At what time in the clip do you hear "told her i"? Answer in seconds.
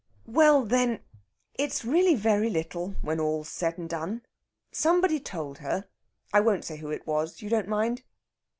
5.19-6.39